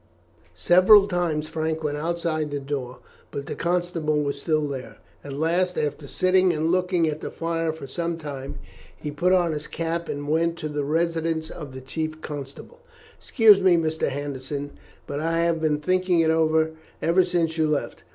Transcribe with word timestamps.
Several 0.55 1.07
times 1.07 1.47
Frank 1.47 1.83
went 1.83 1.95
outside 1.99 2.49
the 2.49 2.59
door, 2.59 2.97
but 3.29 3.45
the 3.45 3.53
constable 3.53 4.19
was 4.23 4.41
still 4.41 4.67
there. 4.67 4.97
At 5.23 5.33
last, 5.33 5.77
after 5.77 6.07
sitting 6.07 6.51
and 6.51 6.69
looking 6.71 7.07
at 7.07 7.21
the 7.21 7.29
fire 7.29 7.71
for 7.71 7.85
some 7.85 8.17
time 8.17 8.57
he 8.97 9.11
put 9.11 9.31
on 9.31 9.51
his 9.51 9.67
cap 9.67 10.09
and 10.09 10.27
went 10.27 10.57
to 10.57 10.69
the 10.69 10.83
residence 10.83 11.51
of 11.51 11.75
the 11.75 11.81
chief 11.81 12.19
constable. 12.19 12.79
"Excuse 13.19 13.61
me, 13.61 13.77
Mr. 13.77 14.07
Henderson, 14.09 14.71
but 15.05 15.19
I 15.19 15.41
have 15.41 15.61
been 15.61 15.77
thinking 15.79 16.19
it 16.21 16.31
over 16.31 16.71
ever 16.99 17.23
since 17.23 17.55
you 17.59 17.67
left. 17.67 18.01